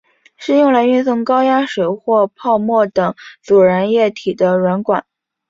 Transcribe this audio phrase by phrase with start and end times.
[0.35, 3.13] 是用来运送高压水或泡沫等
[3.43, 5.05] 阻燃液体的软管。